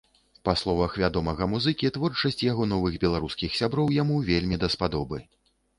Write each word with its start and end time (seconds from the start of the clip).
Па 0.47 0.53
словах 0.61 0.95
вядомага 1.01 1.47
музыкі, 1.51 1.91
творчасць 1.99 2.41
яго 2.51 2.63
новых 2.73 2.93
беларускіх 3.07 3.51
сяброў 3.61 3.87
яму 4.01 4.15
вельмі 4.33 4.65
даспадобы. 4.67 5.27